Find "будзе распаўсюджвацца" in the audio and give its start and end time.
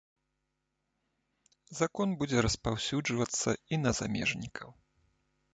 2.23-3.49